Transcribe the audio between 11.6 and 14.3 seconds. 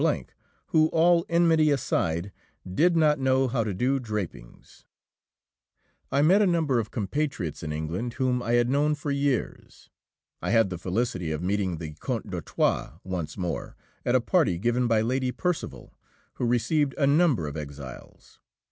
the Count d'Artois once more, at a